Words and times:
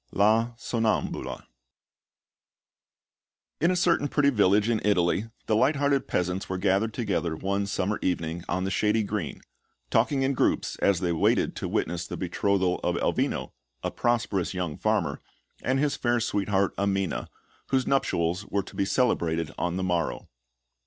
LA 0.11 0.55
SONNAMBULA 0.57 1.45
In 3.59 3.69
a 3.69 3.75
certain 3.75 4.07
pretty 4.07 4.31
village 4.31 4.67
in 4.67 4.81
Italy, 4.83 5.27
the 5.45 5.55
light 5.55 5.75
hearted 5.75 6.07
peasants 6.07 6.49
were 6.49 6.57
gathered 6.57 6.91
together 6.91 7.35
one 7.35 7.67
summer 7.67 7.99
evening 8.01 8.43
on 8.49 8.63
the 8.63 8.71
shady 8.71 9.03
green, 9.03 9.41
talking 9.91 10.23
in 10.23 10.33
groups 10.33 10.75
as 10.77 11.01
they 11.01 11.11
waited 11.11 11.55
to 11.55 11.67
witness 11.69 12.07
the 12.07 12.17
betrothal 12.17 12.79
of 12.83 12.95
Elvino, 12.95 13.51
a 13.83 13.91
prosperous 13.91 14.55
young 14.55 14.75
farmer, 14.75 15.21
and 15.61 15.77
his 15.77 15.95
fair 15.95 16.19
sweetheart, 16.19 16.73
Amina, 16.79 17.29
whose 17.67 17.85
nuptials 17.85 18.43
were 18.47 18.63
to 18.63 18.75
be 18.75 18.85
celebrated 18.85 19.51
on 19.59 19.77
the 19.77 19.83
morrow. 19.83 20.29